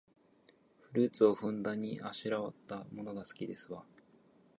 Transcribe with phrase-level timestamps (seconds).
[0.79, 3.85] フルーツをふんだんにあしらったものが好きですわ